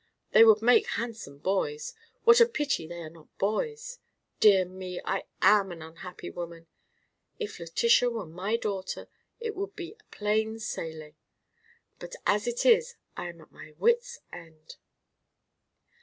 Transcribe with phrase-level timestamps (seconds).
[0.31, 1.93] They would make handsome boys.
[2.23, 3.99] What a pity they are not boys.
[4.39, 6.65] Dear me, I am an unhappy woman.
[7.37, 9.07] If Letitia were my daughter,
[9.39, 11.17] it would be plain sailing,
[11.99, 14.77] but as it is I am at my wits' end."